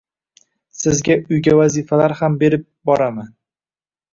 [0.77, 3.29] Sizga uyga vazifalar ham berib boraman.